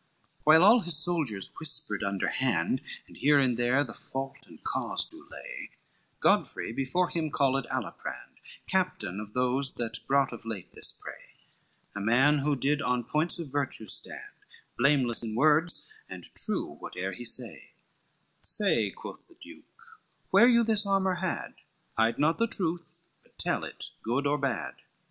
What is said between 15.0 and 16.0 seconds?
in words,